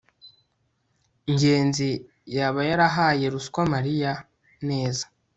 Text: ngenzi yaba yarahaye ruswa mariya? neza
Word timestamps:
ngenzi 1.33 1.89
yaba 2.35 2.61
yarahaye 2.69 3.25
ruswa 3.33 3.61
mariya? 3.73 4.11
neza 4.69 5.05